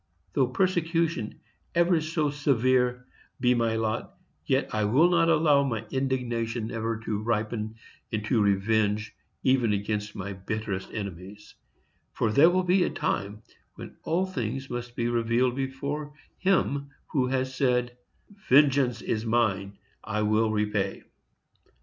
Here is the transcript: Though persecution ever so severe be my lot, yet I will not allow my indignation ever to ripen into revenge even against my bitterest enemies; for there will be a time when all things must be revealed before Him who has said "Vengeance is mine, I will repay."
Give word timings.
Though 0.33 0.47
persecution 0.47 1.41
ever 1.75 2.01
so 2.01 2.31
severe 2.31 3.05
be 3.39 3.53
my 3.53 3.75
lot, 3.75 4.17
yet 4.47 4.73
I 4.73 4.83
will 4.85 5.11
not 5.11 5.29
allow 5.29 5.61
my 5.63 5.85
indignation 5.91 6.71
ever 6.71 6.99
to 7.01 7.21
ripen 7.21 7.75
into 8.11 8.41
revenge 8.41 9.15
even 9.43 9.73
against 9.73 10.15
my 10.15 10.33
bitterest 10.33 10.91
enemies; 10.91 11.53
for 12.13 12.31
there 12.31 12.49
will 12.49 12.63
be 12.63 12.83
a 12.83 12.89
time 12.89 13.43
when 13.75 13.95
all 14.01 14.25
things 14.25 14.71
must 14.71 14.95
be 14.95 15.07
revealed 15.07 15.55
before 15.55 16.15
Him 16.39 16.89
who 17.11 17.27
has 17.27 17.53
said 17.53 17.95
"Vengeance 18.49 19.03
is 19.03 19.23
mine, 19.23 19.77
I 20.03 20.23
will 20.23 20.49
repay." 20.49 21.03